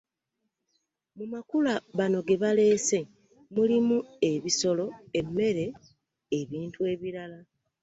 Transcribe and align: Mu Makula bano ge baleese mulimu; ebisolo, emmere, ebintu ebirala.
Mu 1.17 1.25
Makula 1.33 1.73
bano 1.97 2.17
ge 2.27 2.35
baleese 2.41 2.99
mulimu; 3.55 3.97
ebisolo, 4.31 4.85
emmere, 5.19 5.65
ebintu 6.39 6.79
ebirala. 6.93 7.39